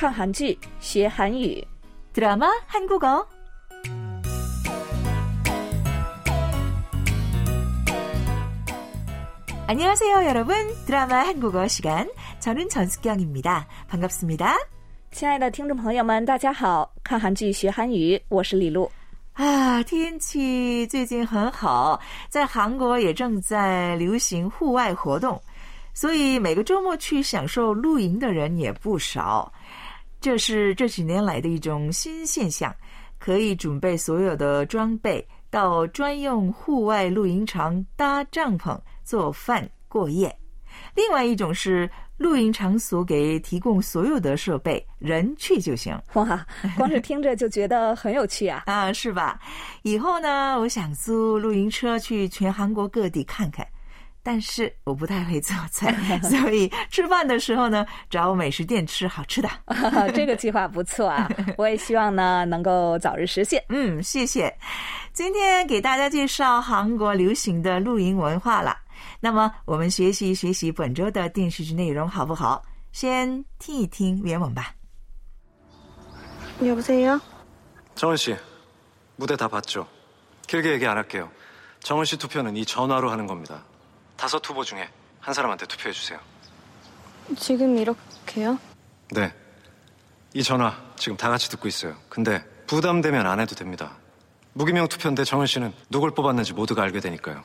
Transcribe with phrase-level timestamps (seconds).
[0.00, 1.66] 看韩剧学韩语
[2.12, 3.26] 드라마 한국어.
[9.68, 10.56] 안녕하세요, 여러분.
[10.86, 12.08] 드라마 한국어 시간.
[12.38, 13.66] 저는 전숙경입니다.
[13.88, 14.56] 반갑습니다.
[15.10, 16.88] 亲爱的听众朋友们，大家好！
[17.02, 18.90] 看韩剧学韩语，我是李璐。
[19.32, 25.40] 啊，天气最近很好，在韩国也正在流行户外活动，
[25.92, 29.52] 所以每个周末去享受露营的人也不少。
[30.21, 32.73] 这是这几年来的一种新现象，
[33.17, 40.33] 可以准备所有的装备，到专用户外露营场搭帐篷、做饭、过夜。
[40.95, 45.99] 另外一种是露营场所给提供所有的设备，人去就行。
[46.13, 46.45] 哇，
[46.77, 48.61] 光是听着就觉得很有趣啊！
[48.67, 49.39] 啊，是吧？
[49.81, 53.67] 以后呢，我想租露营车去全韩国各地看看，
[54.22, 59.48] 但是我不太会做菜， 所以吃饭的时候呢，找美食店吃好吃的。
[60.12, 63.64] 这个计划不错啊， 我也希望呢能够早日实现。
[63.68, 64.52] 嗯，谢谢。
[65.12, 68.76] 今天给大家介绍韩国流行的露营文化了。
[69.20, 72.62] 那么，我们学习学习本周的电视剧内容好不好？
[72.92, 74.74] 先听一听原文吧。
[76.60, 77.20] 여보세요?
[77.94, 78.34] 정은 씨,
[79.16, 79.86] 무대 다 봤죠?
[80.48, 81.30] 길게 얘기 안 할게요.
[81.80, 83.62] 정은 씨 투표는 이 전화로 하는 겁니다.
[84.21, 84.87] 다섯 후보 중에
[85.19, 86.19] 한 사람한테 투표해 주세요.
[87.35, 88.59] 지금 이렇게요?
[89.09, 89.33] 네.
[90.35, 91.97] 이 전화 지금 다 같이 듣고 있어요.
[92.07, 93.97] 근데 부담되면 안 해도 됩니다.
[94.53, 97.43] 무기명 투표인데 정은 씨는 누굴 뽑았는지 모두가 알게 되니까요.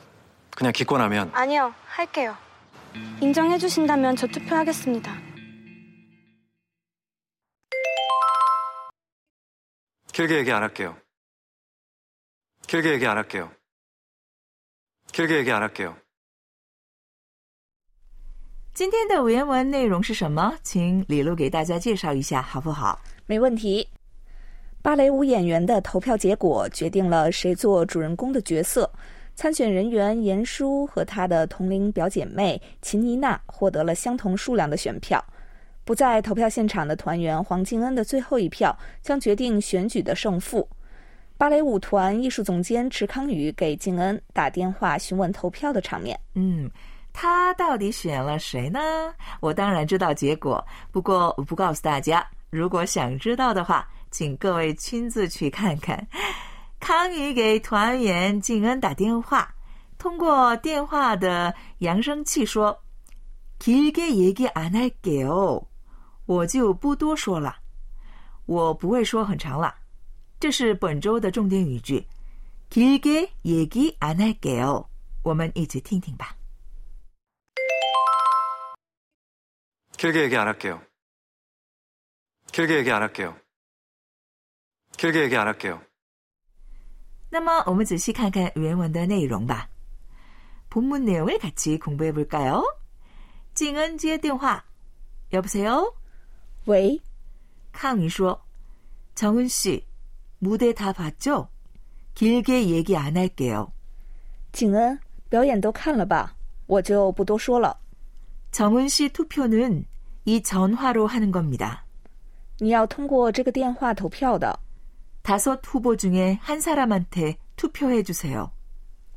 [0.51, 2.37] 그냥 기권하면 아니요, 할게요.
[3.21, 5.17] 인정해 주신다면 저 투표하겠습니다.
[10.13, 10.95] 길게 얘기 안 할게요.
[12.67, 13.51] 길게 얘기 안 할게요.
[15.11, 15.97] 길게 얘기 안 할게요.
[18.77, 20.53] 今天的原文内容是什么？
[20.61, 23.01] 请李璐给大家介绍一下，好不好？
[23.25, 23.87] 没问题。
[24.83, 28.87] 芭蕾舞演员的投票结果决定了谁做主人公的角色。
[29.33, 35.25] 参选人员严舒和她的同龄表姐妹秦妮娜获得了相同数量的选票。
[35.83, 40.69] 不在投票现场的团员黄静恩的最后一票将决定选举的胜负。
[41.35, 46.19] 芭蕾舞团艺术总监池康宇给静恩打电话询问投票的场面。
[46.35, 46.69] 嗯，
[47.16, 48.80] 他到底选了谁呢？
[49.40, 52.26] 我当然知道结果，不过我不告诉大家。
[52.50, 56.06] 如果想知道的话，请各位亲自去看看。
[56.80, 59.54] 康宇给团员敬恩打电话，
[59.98, 62.76] 通过电话的扬声器说：“
[63.60, 65.64] 길게얘기안할게요，
[66.26, 67.56] 我就不多说了，
[68.46, 69.76] 我不会说很长了。”
[70.40, 72.04] 这是本周的重点语句。
[72.68, 74.86] 길게얘기안할게요，
[75.22, 76.34] 我们一起听听吧。
[79.96, 80.82] 길게 얘기 안 할게요.
[82.52, 83.36] 길게 얘기 안 할게요.
[84.96, 85.80] 길게 얘기 안 할게요.
[87.30, 89.68] 那么我们仔细看看原文的内容吧。
[90.70, 92.62] 본문내용을같이공부해볼까요？
[93.54, 94.64] 敬恩接电话，
[95.32, 95.94] 여보세요？
[96.66, 97.00] 喂，
[97.72, 98.40] 康宇说：“
[99.14, 99.86] 정은 씨，
[100.38, 101.48] 무대 다 봤죠？
[102.14, 103.72] 길게 얘기 안 할게요。
[104.52, 104.98] 敬恩，
[105.30, 106.34] 表演都看了吧？
[106.66, 107.78] 我就不多说了。
[108.56, 109.86] 정은 씨 투표는
[110.24, 111.84] 이 전화로 하는 겁니다。
[112.60, 114.58] 你要通过这个电话投票的，
[115.22, 118.50] 다섯후보 중에 한 사람한테 투표해 주세요。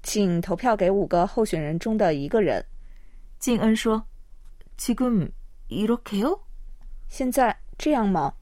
[0.02, 2.66] 请投票给五个候选人中的一个人。
[3.40, 4.04] 敬恩说：“
[4.78, 6.40] 지금이렇게요？”
[7.08, 8.34] 现在这样吗？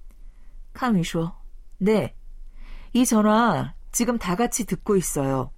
[0.73, 1.33] 康宇说：“
[2.93, 5.49] 네이전화지금다같이듣고있어요。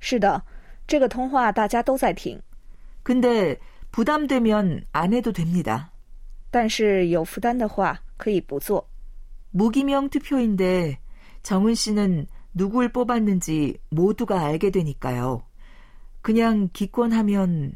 [0.00, 0.42] 是的，
[0.86, 2.40] 这个通话大家都在听，
[3.02, 3.58] 근데
[3.90, 5.90] 부담되면안해도됩니다。
[6.50, 8.84] 但是有负担的话可以不做。
[9.50, 10.98] 무기명 투표인데
[11.42, 15.42] 정은 씨는 누굴 뽑았는지 모두가 알게 되니까요。
[16.22, 17.74] 그냥 기권하면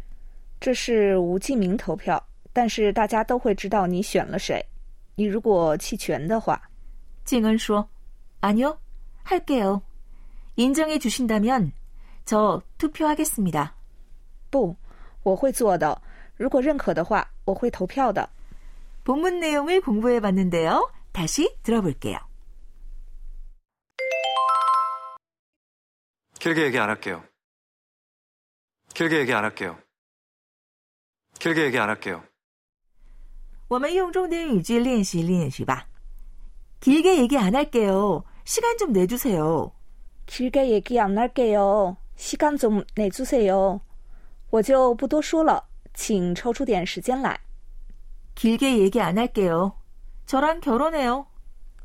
[0.60, 2.20] 这是无记名投票，
[2.52, 4.64] 但是大家都会知道你选了谁。
[5.14, 6.60] 你如果弃权的话，
[7.25, 7.87] 찡은说：“
[8.40, 9.82] 아니요할게요。
[10.56, 11.72] 인정해 주신다면
[12.25, 13.75] 저 투표하겠습니다。
[14.50, 14.75] 不，
[15.22, 16.00] 我会做的。
[16.37, 18.28] 如果认可的话，我会投票的。
[19.05, 20.90] 본문 내용을 공부해 봤는데요.
[21.12, 22.19] 다시 들어볼게요.
[26.38, 27.25] 길게 얘기 안 할게요.
[28.94, 29.78] 길게 얘기 안 할게요.
[31.40, 32.22] 길게 얘기 안 할게요.
[33.69, 35.87] 我们用重点语句练习练习吧.
[36.81, 38.25] 길게 얘기 안 할게요.
[38.44, 39.72] 시간 좀 내주세요.
[40.26, 41.96] 길게 얘기 안 할게요.
[42.16, 43.81] 시간 좀 내주세요.
[44.52, 45.62] 我就不多说了，
[45.94, 47.38] 请抽出点时间来。
[48.34, 49.72] 길게 얘기 안 할게요.
[50.26, 51.26] 저랑 결혼해요.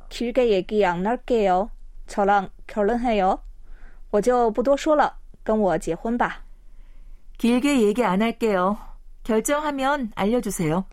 [0.09, 1.69] 길게 얘기 안 할게요.
[2.07, 3.39] 저랑 결혼해요.
[4.11, 6.43] 我就不多说了，跟我结婚吧。
[7.37, 8.77] 길게 얘기 안 할게요.
[9.23, 10.85] 결정하면 알려주세요.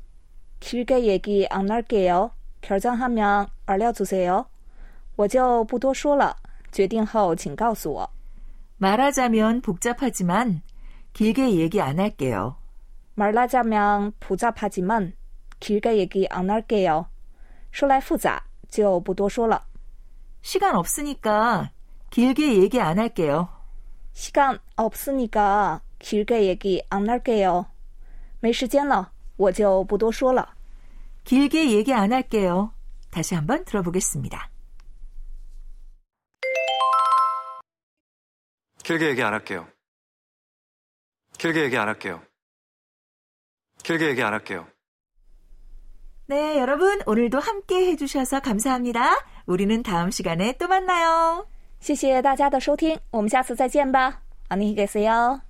[0.61, 2.31] 길게 얘기 안 할게요.
[2.62, 4.47] 결정하면 알려주세요.
[5.17, 6.37] 我就不多说了，
[6.73, 8.09] 决定后请告诉我。
[8.79, 10.62] 말하자면 복잡하지만
[11.15, 12.56] 길게 얘기 안 할게요.
[13.15, 15.15] 말하자면 복잡하지만
[15.59, 17.06] 길게 얘기 안 할게요.
[17.73, 19.61] 说来复杂，就不多说了。
[20.43, 21.71] 시간 없으니까
[22.11, 23.49] 길게 얘기 안 할게요.
[24.12, 27.67] 시간 없으니까 길게 얘기 안 할게요.
[28.41, 30.55] 没时间了，我就不多说了。
[31.25, 32.73] 길게 얘기 안 할게요.
[33.11, 34.50] 다시 한번 들어보겠습니다.
[38.82, 39.69] 길게 얘기 안 할게요.
[41.44, 42.23] 길게 얘기 안 할게요.
[43.82, 44.67] 길게 얘기 안 할게요.
[46.27, 49.25] 네, 여러분 오늘도 함께 해주셔서 감사합니다.
[49.47, 51.49] 우리는 다음 시간에 또 만나요.
[51.81, 54.23] 谢谢大家的收听，我们下次再见吧。
[54.49, 55.41] 안녕히계세요。